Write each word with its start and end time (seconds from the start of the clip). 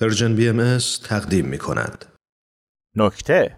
Persian 0.00 0.36
BM 0.36 0.78
تقدیم 1.04 1.46
می 1.46 1.58
کند. 1.58 2.04
نکته 2.96 3.56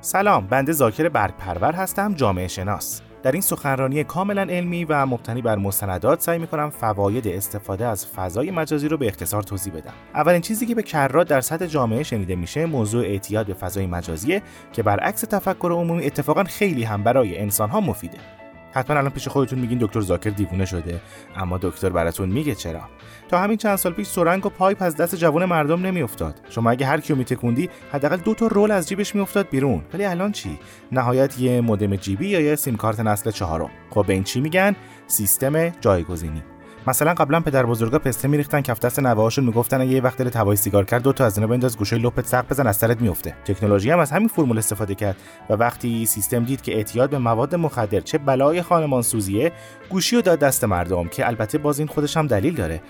سلام 0.00 0.46
بنده 0.46 0.72
زاکربرگ‌پرور 0.72 1.72
هستم 1.72 2.14
جامعه 2.14 2.48
شناس 2.48 3.00
در 3.22 3.32
این 3.32 3.40
سخنرانی 3.40 4.04
کاملا 4.04 4.42
علمی 4.42 4.84
و 4.84 5.06
مبتنی 5.06 5.42
بر 5.42 5.56
مستندات 5.56 6.20
سعی 6.20 6.38
می 6.38 6.46
کنم 6.46 6.70
فواید 6.70 7.28
استفاده 7.28 7.86
از 7.86 8.06
فضای 8.06 8.50
مجازی 8.50 8.88
رو 8.88 8.96
به 8.96 9.06
اختصار 9.06 9.42
توضیح 9.42 9.72
بدم. 9.72 9.94
اولین 10.14 10.40
چیزی 10.40 10.66
که 10.66 10.74
به 10.74 10.82
کرات 10.82 11.28
در 11.28 11.40
سطح 11.40 11.66
جامعه 11.66 12.02
شنیده 12.02 12.36
میشه 12.36 12.66
موضوع 12.66 13.04
اعتیاد 13.04 13.46
به 13.46 13.54
فضای 13.54 13.86
مجازیه 13.86 14.42
که 14.72 14.82
برعکس 14.82 15.20
تفکر 15.20 15.72
عمومی 15.72 16.06
اتفاقا 16.06 16.44
خیلی 16.44 16.84
هم 16.84 17.02
برای 17.02 17.38
انسان 17.38 17.70
ها 17.70 17.80
مفیده. 17.80 18.41
حتما 18.72 18.96
الان 18.96 19.10
پیش 19.10 19.28
خودتون 19.28 19.58
میگین 19.58 19.78
دکتر 19.78 20.00
زاکر 20.00 20.30
دیوونه 20.30 20.64
شده 20.64 21.00
اما 21.36 21.58
دکتر 21.58 21.90
براتون 21.90 22.28
میگه 22.28 22.54
چرا. 22.54 22.80
تا 23.28 23.38
همین 23.38 23.56
چند 23.56 23.76
سال 23.76 23.92
پیش 23.92 24.06
سرنگ 24.06 24.46
و 24.46 24.48
پایپ 24.48 24.82
از 24.82 24.96
دست 24.96 25.14
جوان 25.14 25.44
مردم 25.44 25.86
نمیافتاد. 25.86 26.40
شما 26.50 26.70
اگه 26.70 26.86
هر 26.86 27.00
کیو 27.00 27.16
میتکوندی 27.16 27.70
حداقل 27.92 28.16
دو 28.16 28.34
تا 28.34 28.46
رول 28.46 28.70
از 28.70 28.88
جیبش 28.88 29.14
میافتاد 29.14 29.48
بیرون. 29.48 29.82
ولی 29.94 30.04
الان 30.04 30.32
چی؟ 30.32 30.58
نهایت 30.92 31.38
یه 31.38 31.60
مودم 31.60 31.96
جیبی 31.96 32.28
یا 32.28 32.40
یه 32.40 32.56
سیم 32.56 32.76
کارت 32.76 33.00
نسل 33.00 33.30
چهارم. 33.30 33.70
خب 33.90 34.04
به 34.06 34.12
این 34.12 34.24
چی 34.24 34.40
میگن؟ 34.40 34.76
سیستم 35.06 35.68
جایگزینی. 35.68 36.51
مثلا 36.86 37.14
قبلا 37.14 37.40
پدر 37.40 37.66
بزرگا 37.66 37.98
پسته 37.98 38.28
میریختن 38.28 38.60
کف 38.60 38.80
دست 38.80 39.00
نوه‌هاشون 39.00 39.44
می‌گفتن 39.44 39.80
اگه 39.80 39.90
یه 39.90 40.02
وقت 40.02 40.18
دلت 40.18 40.28
هوای 40.28 40.56
سیگار 40.56 40.84
کرد 40.84 41.02
دو 41.02 41.12
تا 41.12 41.24
از 41.24 41.38
اینا 41.38 41.46
بنداز 41.46 41.78
گوشه 41.78 41.96
لپت 41.96 42.26
سق 42.26 42.48
بزن 42.48 42.66
از 42.66 42.76
سرت 42.76 43.00
میفته 43.00 43.34
تکنولوژی 43.44 43.90
هم 43.90 43.98
از 43.98 44.10
همین 44.10 44.28
فرمول 44.28 44.58
استفاده 44.58 44.94
کرد 44.94 45.16
و 45.50 45.54
وقتی 45.54 46.06
سیستم 46.06 46.44
دید 46.44 46.62
که 46.62 46.74
اعتیاد 46.74 47.10
به 47.10 47.18
مواد 47.18 47.54
مخدر 47.54 48.00
چه 48.00 48.18
بلای 48.18 48.62
خانمان 48.62 49.02
سوزیه 49.02 49.52
گوشی 49.90 50.16
رو 50.16 50.22
داد 50.22 50.38
دست 50.38 50.64
مردم 50.64 51.08
که 51.08 51.26
البته 51.26 51.58
باز 51.58 51.78
این 51.78 51.88
خودش 51.88 52.16
هم 52.16 52.26
دلیل 52.26 52.54
داره. 52.54 52.80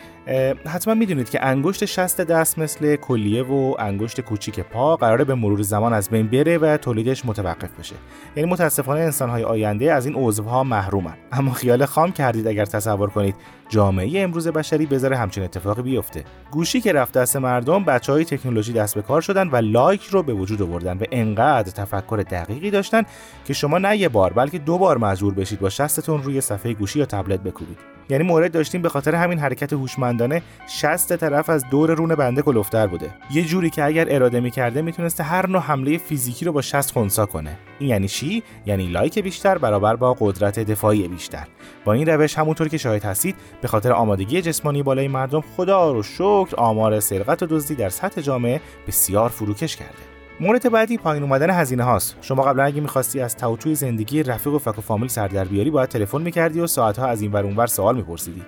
حتما 0.66 0.94
می‌دونید 0.94 1.30
که 1.30 1.44
انگشت 1.44 1.84
شست 1.84 2.20
دست 2.20 2.58
مثل 2.58 2.96
کلیه 2.96 3.42
و 3.42 3.74
انگشت 3.78 4.20
کوچیک 4.20 4.60
پا 4.60 4.96
قراره 4.96 5.24
به 5.24 5.34
مرور 5.34 5.62
زمان 5.62 5.92
از 5.92 6.10
بین 6.10 6.28
بره 6.28 6.58
و 6.58 6.76
تولیدش 6.76 7.26
متوقف 7.26 7.78
بشه. 7.78 7.94
یعنی 8.36 8.50
متاسفانه 8.50 9.00
انسانهای 9.00 9.44
آینده 9.44 9.92
از 9.92 10.06
این 10.06 10.14
عضوها 10.18 10.64
محرومن. 10.64 11.14
اما 11.32 11.52
خیال 11.52 11.84
خام 11.84 12.12
کردید 12.12 12.46
اگر 12.46 12.64
تصور 12.64 13.10
کنید 13.10 13.34
جامعه 13.82 14.20
امروز 14.20 14.48
بشری 14.48 14.86
بذاره 14.86 15.16
همچین 15.16 15.44
اتفاقی 15.44 15.82
بیفته. 15.82 16.24
گوشی 16.50 16.80
که 16.80 16.92
رفت 16.92 17.12
دست 17.12 17.36
مردم 17.36 17.84
بچه 17.84 18.12
های 18.12 18.24
تکنولوژی 18.24 18.72
دست 18.72 18.94
به 18.94 19.02
کار 19.02 19.20
شدن 19.20 19.48
و 19.48 19.56
لایک 19.56 20.04
رو 20.04 20.22
به 20.22 20.32
وجود 20.32 20.62
آوردن 20.62 20.98
و 20.98 21.04
انقدر 21.12 21.70
تفکر 21.70 22.24
دقیقی 22.30 22.70
داشتن 22.70 23.02
که 23.44 23.52
شما 23.52 23.78
نه 23.78 23.96
یه 23.96 24.08
بار 24.08 24.32
بلکه 24.32 24.58
دو 24.58 24.78
بار 24.78 24.98
مجبور 24.98 25.34
بشید 25.34 25.60
با 25.60 25.70
شستتون 25.70 26.22
روی 26.22 26.40
صفحه 26.40 26.72
گوشی 26.72 26.98
یا 26.98 27.06
تبلت 27.06 27.40
بکوبید. 27.40 27.78
یعنی 28.08 28.24
مورد 28.24 28.52
داشتیم 28.52 28.82
به 28.82 28.88
خاطر 28.88 29.14
همین 29.14 29.38
حرکت 29.38 29.72
هوشمندانه 29.72 30.42
شست 30.68 31.16
طرف 31.16 31.50
از 31.50 31.64
دور 31.70 31.94
رون 31.94 32.14
بنده 32.14 32.42
کلفتر 32.42 32.86
بوده. 32.86 33.10
یه 33.30 33.44
جوری 33.44 33.70
که 33.70 33.84
اگر 33.84 34.14
اراده 34.14 34.40
می‌کرده 34.40 34.82
می‌تونسته 34.82 35.22
هر 35.22 35.46
نوع 35.46 35.62
حمله 35.62 35.98
فیزیکی 35.98 36.44
رو 36.44 36.52
با 36.52 36.62
شست 36.62 36.92
خونسا 36.92 37.26
کنه. 37.26 37.58
این 37.78 37.90
یعنی 37.90 38.08
چی؟ 38.08 38.42
یعنی 38.66 38.86
لایک 38.86 39.18
بیشتر 39.18 39.58
برابر 39.58 39.96
با 39.96 40.16
قدرت 40.20 40.58
دفاعی 40.58 41.08
بیشتر. 41.08 41.46
با 41.84 41.92
این 41.92 42.08
روش 42.08 42.38
همونطور 42.38 42.68
که 42.68 42.78
شاهد 42.78 43.04
هستید 43.04 43.36
به 43.62 43.68
خاطر 43.68 43.92
آمادگی 43.92 44.42
جسمانی 44.42 44.82
بالای 44.82 45.08
مردم 45.08 45.40
خدا 45.56 45.92
رو 45.92 46.02
شکر 46.02 46.54
آمار 46.56 47.00
سرقت 47.00 47.42
و 47.42 47.46
دزدی 47.46 47.74
در 47.74 47.88
سطح 47.88 48.20
جامعه 48.20 48.60
بسیار 48.86 49.28
فروکش 49.28 49.76
کرده. 49.76 50.21
مورد 50.40 50.70
بعدی 50.70 50.98
پایین 50.98 51.22
اومدن 51.22 51.50
هزینه 51.50 51.82
هاست. 51.82 52.16
شما 52.20 52.42
قبلا 52.42 52.64
اگه 52.64 52.80
می‌خواستی 52.80 53.20
از 53.20 53.36
توتوی 53.36 53.74
زندگی 53.74 54.22
رفیق 54.22 54.52
و 54.52 54.58
فک 54.58 54.78
و 54.78 54.80
فامیل 54.80 55.08
سر 55.08 55.28
در 55.28 55.44
بیاری 55.44 55.70
باید 55.70 55.88
تلفن 55.88 56.22
می‌کردی 56.22 56.60
و 56.60 56.66
ساعتها 56.66 57.06
از 57.06 57.22
این 57.22 57.32
ور 57.32 57.44
اونور 57.44 57.66
سوال 57.66 57.96
میپرسیدی. 57.96 58.42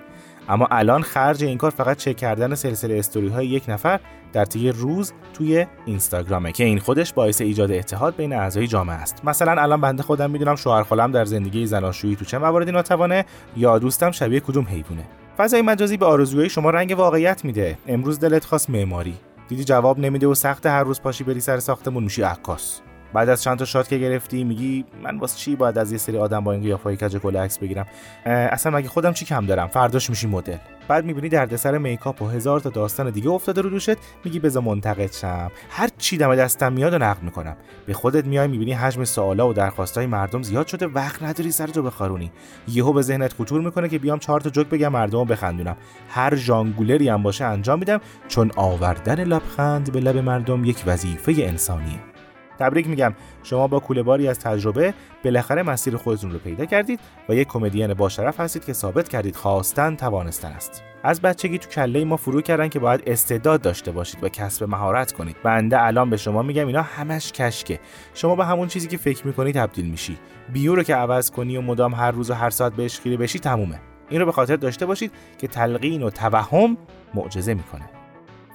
اما 0.49 0.67
الان 0.71 1.01
خرج 1.01 1.43
این 1.43 1.57
کار 1.57 1.71
فقط 1.71 1.97
چک 1.97 2.15
کردن 2.15 2.55
سلسله 2.55 2.99
استوری 2.99 3.27
های 3.27 3.47
یک 3.47 3.63
نفر 3.67 3.99
در 4.33 4.45
طی 4.45 4.71
روز 4.71 5.13
توی 5.33 5.65
اینستاگرامه 5.85 6.51
که 6.51 6.63
این 6.63 6.79
خودش 6.79 7.13
باعث 7.13 7.41
ایجاد 7.41 7.71
اتحاد 7.71 8.15
بین 8.15 8.33
اعضای 8.33 8.67
جامعه 8.67 8.95
است. 8.95 9.25
مثلا 9.25 9.61
الان 9.61 9.81
بنده 9.81 10.03
خودم 10.03 10.31
می‌دونم 10.31 10.55
شوهر 10.55 10.83
خالم 10.83 11.11
در 11.11 11.25
زندگی 11.25 11.65
زناشویی 11.65 12.15
تو 12.15 12.25
چه 12.25 12.37
مواردی 12.37 12.71
ناتوانه 12.71 13.25
یا 13.57 13.79
دوستم 13.79 14.11
شبیه 14.11 14.39
کدوم 14.39 14.65
حیوانه. 14.65 15.03
فضای 15.37 15.61
مجازی 15.61 15.97
به 15.97 16.05
آرزوهای 16.05 16.49
شما 16.49 16.69
رنگ 16.69 16.95
واقعیت 16.97 17.45
میده. 17.45 17.77
امروز 17.87 18.19
دلت 18.19 18.45
خواست 18.45 18.69
معماری. 18.69 19.13
دیدی 19.47 19.63
جواب 19.63 19.99
نمیده 19.99 20.27
و 20.27 20.35
سخت 20.35 20.65
هر 20.65 20.83
روز 20.83 21.01
پاشی 21.01 21.23
بری 21.23 21.39
سر 21.39 21.59
ساختمون 21.59 22.03
میشی 22.03 22.21
عکاس. 22.21 22.81
بعد 23.15 23.29
از 23.29 23.43
چند 23.43 23.59
تا 23.59 23.65
شات 23.65 23.87
که 23.87 23.97
گرفتی 23.97 24.43
میگی 24.43 24.85
من 25.03 25.17
واسه 25.17 25.37
چی 25.37 25.55
باید 25.55 25.77
از 25.77 25.91
یه 25.91 25.97
سری 25.97 26.17
آدم 26.17 26.43
با 26.43 26.51
این 26.51 26.61
قیافای 26.61 26.97
کج 26.97 27.17
کله 27.17 27.39
عکس 27.39 27.59
بگیرم؟ 27.59 27.85
اصلا 28.25 28.77
مگه 28.77 28.89
خودم 28.89 29.13
چی 29.13 29.25
کم 29.25 29.45
دارم؟ 29.45 29.67
فرداش 29.67 30.09
میشی 30.09 30.27
مدل. 30.27 30.57
بعد 30.87 31.05
می‌بینی 31.05 31.29
دردسر 31.29 31.77
میکاپ 31.77 32.21
و 32.21 32.27
هزار 32.27 32.59
تا 32.59 32.69
داستان 32.69 33.09
دیگه 33.09 33.29
افتاده 33.29 33.61
رو 33.61 33.69
دوشت 33.69 33.97
میگی 34.23 34.39
بذار 34.39 34.63
منتقد 34.63 35.11
شم. 35.11 35.51
هر 35.69 35.89
چی 35.97 36.17
دم 36.17 36.35
دستم 36.35 36.73
میاد 36.73 36.93
و 36.93 36.97
نقد 36.97 37.23
می‌کنم. 37.23 37.55
به 37.85 37.93
خودت 37.93 38.25
میای 38.25 38.47
می‌بینی 38.47 38.73
حجم 38.73 39.03
سوالا 39.03 39.49
و 39.49 39.53
درخواستای 39.53 40.05
مردم 40.05 40.43
زیاد 40.43 40.67
شده 40.67 40.87
وقت 40.87 41.23
نداری 41.23 41.51
سر 41.51 41.67
تو 41.67 41.83
بخارونی. 41.83 42.31
یهو 42.67 42.93
به 42.93 43.01
ذهنت 43.01 43.33
خطور 43.33 43.61
می‌کنه 43.61 43.89
که 43.89 43.99
بیام 43.99 44.19
چهار 44.19 44.41
تا 44.41 44.49
جوک 44.49 44.67
بگم 44.67 44.91
مردم 44.91 45.23
بخندونم. 45.23 45.77
هر 46.09 46.35
ژانگولری 46.35 47.09
هم 47.09 47.23
باشه 47.23 47.45
انجام 47.45 47.79
میدم 47.79 48.01
چون 48.27 48.51
آوردن 48.55 49.23
لبخند 49.23 49.91
به 49.91 49.99
لب 49.99 50.17
مردم 50.17 50.65
یک 50.65 50.83
وظیفه 50.85 51.33
انسانیه. 51.37 52.14
تبریک 52.59 52.87
میگم. 52.87 53.13
شما 53.43 53.67
با 53.67 53.79
کوله 53.79 54.03
باری 54.03 54.27
از 54.27 54.39
تجربه 54.39 54.93
بالاخره 55.23 55.63
مسیر 55.63 55.97
خودتون 55.97 56.31
رو 56.31 56.39
پیدا 56.39 56.65
کردید 56.65 56.99
و 57.29 57.35
یک 57.35 57.47
کمدین 57.47 57.93
با 57.93 58.09
شرف 58.09 58.39
هستید 58.39 58.65
که 58.65 58.73
ثابت 58.73 59.09
کردید 59.09 59.35
خواستن 59.35 59.95
توانستن 59.95 60.51
است. 60.51 60.83
از 61.03 61.21
بچگی 61.21 61.57
تو 61.57 61.69
کله 61.69 62.05
ما 62.05 62.17
فرو 62.17 62.41
کردن 62.41 62.67
که 62.67 62.79
باید 62.79 63.03
استعداد 63.07 63.61
داشته 63.61 63.91
باشید 63.91 64.23
و 64.23 64.29
کسب 64.29 64.63
مهارت 64.63 65.11
کنید. 65.11 65.35
بنده 65.43 65.83
الان 65.83 66.09
به 66.09 66.17
شما 66.17 66.41
میگم 66.41 66.67
اینا 66.67 66.81
همش 66.81 67.31
کشکه. 67.31 67.79
شما 68.13 68.35
به 68.35 68.45
همون 68.45 68.67
چیزی 68.67 68.87
که 68.87 68.97
فکر 68.97 69.27
می‌کنی 69.27 69.51
تبدیل 69.51 69.85
میشی. 69.85 70.17
بیو 70.53 70.75
رو 70.75 70.83
که 70.83 70.95
عوض 70.95 71.31
کنی 71.31 71.57
و 71.57 71.61
مدام 71.61 71.93
هر 71.93 72.11
روز 72.11 72.29
و 72.29 72.33
هر 72.33 72.49
ساعت 72.49 72.73
بهش 72.73 72.99
خیره 72.99 73.17
بشی 73.17 73.39
تمومه. 73.39 73.79
این 74.09 74.19
رو 74.19 74.25
به 74.25 74.31
خاطر 74.31 74.55
داشته 74.55 74.85
باشید 74.85 75.11
که 75.37 75.47
تلقین 75.47 76.03
و 76.03 76.09
توهم 76.09 76.77
معجزه 77.13 77.53
می‌کنه. 77.53 77.94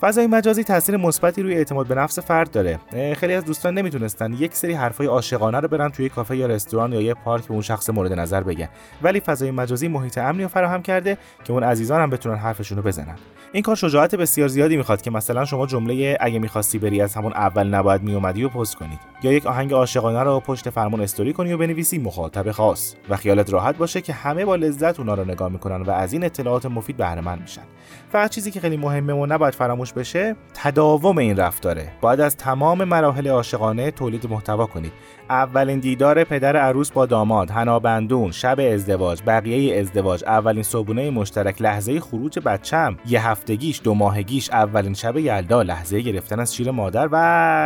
فضای 0.00 0.26
مجازی 0.26 0.64
تاثیر 0.64 0.96
مثبتی 0.96 1.42
روی 1.42 1.54
اعتماد 1.54 1.86
به 1.86 1.94
نفس 1.94 2.18
فرد 2.18 2.50
داره. 2.50 2.78
خیلی 3.14 3.34
از 3.34 3.44
دوستان 3.44 3.74
نمی‌تونستن 3.74 4.32
یک 4.32 4.54
سری 4.54 4.72
حرفای 4.72 5.06
عاشقانه 5.06 5.60
رو 5.60 5.68
برن 5.68 5.88
توی 5.88 6.08
کافه 6.08 6.36
یا 6.36 6.46
رستوران 6.46 6.92
یا 6.92 7.00
یه 7.00 7.14
پارک 7.14 7.46
به 7.46 7.52
اون 7.52 7.62
شخص 7.62 7.90
مورد 7.90 8.12
نظر 8.12 8.42
بگن. 8.42 8.68
ولی 9.02 9.20
فضای 9.20 9.50
مجازی 9.50 9.88
محیط 9.88 10.18
امنی 10.18 10.42
رو 10.42 10.48
فراهم 10.48 10.82
کرده 10.82 11.18
که 11.44 11.52
اون 11.52 11.62
عزیزان 11.62 12.00
هم 12.00 12.10
بتونن 12.10 12.36
حرفشون 12.36 12.78
رو 12.78 12.84
بزنن. 12.84 13.16
این 13.52 13.62
کار 13.62 13.76
شجاعت 13.76 14.14
بسیار 14.14 14.48
زیادی 14.48 14.76
می‌خواد 14.76 15.02
که 15.02 15.10
مثلا 15.10 15.44
شما 15.44 15.66
جمله 15.66 16.18
اگه 16.20 16.38
می‌خواستی 16.38 16.78
بری 16.78 17.02
از 17.02 17.14
همون 17.14 17.32
اول 17.32 17.66
نباید 17.66 18.02
میومدی 18.02 18.44
و 18.44 18.48
پست 18.48 18.76
کنید. 18.76 18.98
یا 19.22 19.32
یک 19.32 19.46
آهنگ 19.46 19.72
عاشقانه 19.72 20.22
رو 20.22 20.40
پشت 20.40 20.70
فرمون 20.70 21.00
استوری 21.00 21.32
کنی 21.32 21.52
و 21.52 21.58
بنویسی 21.58 21.98
مخاطب 21.98 22.50
خاص. 22.50 22.94
و 23.08 23.16
خیالت 23.16 23.52
راحت 23.52 23.76
باشه 23.76 24.00
که 24.00 24.12
همه 24.12 24.44
با 24.44 24.56
لذت 24.56 25.00
اونا 25.00 25.14
رو 25.14 25.24
نگاه 25.24 25.48
می‌کنن 25.48 25.82
و 25.82 25.90
از 25.90 26.12
این 26.12 26.24
اطلاعات 26.24 26.66
مفید 26.66 26.96
بهره 26.96 27.40
میشن. 27.40 27.62
فقط 28.12 28.30
چیزی 28.30 28.50
که 28.50 28.60
خیلی 28.60 28.76
مهمه 28.76 29.12
و 29.12 29.26
نباید 29.26 29.54
فراموش 29.54 29.89
بشه 29.92 30.36
تداوم 30.54 31.18
این 31.18 31.36
رفتاره 31.36 31.92
باید 32.00 32.20
از 32.20 32.36
تمام 32.36 32.84
مراحل 32.84 33.28
عاشقانه 33.28 33.90
تولید 33.90 34.30
محتوا 34.30 34.66
کنید. 34.66 34.92
اولین 35.30 35.78
دیدار 35.78 36.24
پدر 36.24 36.56
عروس 36.56 36.90
با 36.90 37.06
داماد 37.06 37.50
هنابندون 37.50 38.30
شب 38.30 38.60
ازدواج 38.60 39.22
بقیه 39.26 39.80
ازدواج 39.80 40.24
اولین 40.24 40.62
صبونه 40.62 41.10
مشترک 41.10 41.62
لحظه 41.62 42.00
خروج 42.00 42.38
بچم 42.38 42.96
یه 43.06 43.28
هفتگیش 43.28 43.80
دو 43.84 43.94
ماهگیش 43.94 44.50
اولین 44.50 44.94
شب 44.94 45.16
یلدا. 45.16 45.62
لحظه 45.62 46.00
گرفتن 46.00 46.40
از 46.40 46.54
شیر 46.54 46.70
مادر 46.70 47.08
و 47.12 47.16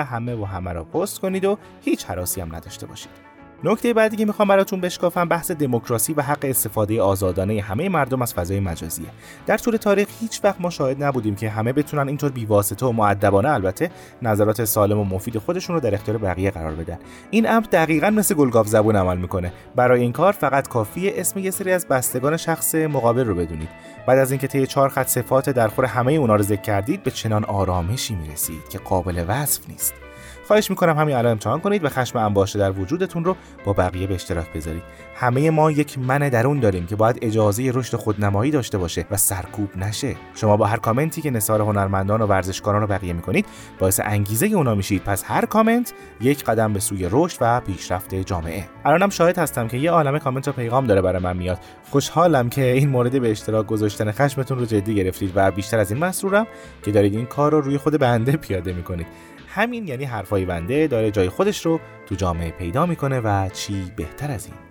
همه 0.05 0.35
و 0.35 0.45
همه 0.45 0.73
را 0.73 0.85
پست 0.85 1.21
کنید 1.21 1.45
و 1.45 1.59
هیچ 1.81 2.05
حراسی 2.05 2.41
هم 2.41 2.57
نداشته 2.57 2.87
باشید. 2.87 3.34
نکته 3.67 3.95
بعدی 3.95 4.17
که 4.17 4.25
می‌خوام 4.25 4.49
براتون 4.49 4.81
بشکافم 4.81 5.29
بحث 5.29 5.51
دموکراسی 5.51 6.13
و 6.13 6.23
حق 6.23 6.39
استفاده 6.43 7.03
آزادانه 7.03 7.61
همه 7.61 7.89
مردم 7.89 8.23
از 8.23 8.35
فضای 8.35 8.61
مجازیه. 8.61 9.07
در 9.47 9.59
طول 9.59 9.77
تاریخ 9.77 10.09
هیچ 10.21 10.41
وقت 10.45 10.61
ما 10.61 10.71
شاهد 10.71 11.05
نبودیم 11.05 11.35
که 11.35 11.51
همه 11.51 11.73
بتونن 11.73 12.09
اینطور 12.09 12.31
بیواسطه 12.31 12.87
و 12.87 12.93
معدبانه 12.93 13.49
البته 13.49 13.91
نظرات 14.23 14.65
سالم 14.65 14.99
و 14.99 15.05
مفید 15.05 15.39
خودشون 15.39 15.75
رو 15.75 15.81
در 15.81 15.95
اختیار 15.95 16.19
بقیه 16.19 16.51
قرار 16.51 16.75
بدن. 16.75 16.99
این 17.31 17.49
امر 17.49 17.67
دقیقا 17.73 18.11
مثل 18.11 18.35
گلگاف 18.35 18.67
زبون 18.67 18.97
عمل 18.97 19.17
می‌کنه. 19.17 19.53
برای 19.77 20.01
این 20.01 20.13
کار 20.13 20.33
فقط 20.33 20.69
کافیه 20.69 21.13
اسم 21.17 21.39
یه 21.39 21.51
سری 21.51 21.73
از 21.73 21.89
بستگان 21.89 22.37
شخص 22.37 22.75
مقابل 22.75 23.25
رو 23.25 23.35
بدونید. 23.35 23.69
بعد 24.07 24.19
از 24.19 24.31
اینکه 24.31 24.47
طی 24.47 24.67
چهار 24.67 24.89
خط 24.89 25.07
صفات 25.07 25.51
درخور 25.51 25.85
همه 25.85 26.13
اونا 26.13 26.37
رو 26.37 26.43
ذکر 26.43 26.63
کردید 26.63 27.03
به 27.03 27.11
چنان 27.11 27.45
آرامشی 27.45 28.15
می‌رسید 28.15 28.69
که 28.71 28.79
قابل 28.79 29.25
وصف 29.29 29.69
نیست. 29.69 30.04
خواهش 30.47 30.71
می‌کنم 30.71 30.99
همین 30.99 31.17
الان 31.17 31.33
امتحان 31.33 31.61
کنید 31.61 31.85
و 31.85 31.89
خشم 31.89 32.19
انباشته 32.19 32.59
در 32.59 32.71
وجودتون 32.71 33.25
رو 33.25 33.37
با 33.65 33.73
بقیه 33.73 34.07
به 34.07 34.15
اشتراک 34.15 34.53
بذارید. 34.53 34.83
همه 35.17 35.51
ما 35.51 35.71
یک 35.71 35.99
من 35.99 36.29
درون 36.29 36.61
داریم 36.61 36.87
که 36.87 36.97
باید 36.97 37.19
اجازه 37.23 37.71
رشد 37.75 37.97
خودنمایی 37.97 38.51
داشته 38.51 38.79
باشه 38.79 39.07
و 39.11 39.17
سرکوب 39.17 39.77
نشه. 39.77 40.17
شما 40.35 40.57
با 40.57 40.67
هر 40.67 40.77
کامنتی 40.77 41.23
که 41.23 41.31
نثار 41.31 41.61
هنرمندان 41.61 42.23
و 42.23 42.27
ورزشکاران 42.27 42.81
رو 42.81 42.87
بقیه 42.87 43.13
می‌کنید 43.13 43.47
باعث 43.79 44.01
انگیزه 44.05 44.47
اونا 44.47 44.75
میشید. 44.75 45.05
پس 45.05 45.25
هر 45.27 45.45
کامنت 45.45 45.93
یک 46.21 46.45
قدم 46.45 46.73
به 46.73 46.81
سوی 46.81 47.09
رشد 47.11 47.39
و 47.41 47.61
پیشرفت 47.61 48.15
جامعه. 48.15 48.65
الانم 48.85 49.11
شاهد 49.11 49.39
هستم 49.39 49.69
که 49.69 49.77
یه 49.77 49.91
عالمه 49.91 50.19
کامنت 50.19 50.49
و 50.49 50.53
پیغام 50.53 50.87
داره 50.87 51.03
برای 51.03 51.23
من 51.23 51.37
میاد. 51.37 51.59
خوشحالم 51.91 52.49
که 52.49 52.73
این 52.73 52.89
مورد 52.89 53.21
به 53.21 53.31
اشتراک 53.31 53.67
گذاشتن 53.67 54.13
خشمتون 54.13 54.59
رو 54.59 54.65
جدی 54.65 54.95
گرفتید 54.95 55.33
و 55.35 55.51
بیشتر 55.51 55.79
از 55.79 55.91
این 55.91 56.05
مسرورم 56.05 56.47
که 56.85 56.93
دارید 56.93 57.15
این 57.15 57.27
کار 57.27 57.53
رو 57.53 57.61
روی 57.61 57.79
خود 57.79 57.99
بنده 57.99 58.33
پیاده 58.33 58.73
می‌کنید. 58.73 59.07
همین 59.55 59.89
یعنی 59.89 60.05
حرفای 60.05 60.45
بنده 60.45 60.87
داره 60.87 61.11
جای 61.11 61.29
خودش 61.29 61.67
رو 61.67 61.81
تو 62.07 62.15
جامعه 62.15 62.51
پیدا 62.51 62.87
می‌کنه 62.87 63.21
و 63.21 63.49
چی 63.49 63.93
بهتر 63.97 64.31
از 64.31 64.47
این. 64.47 64.64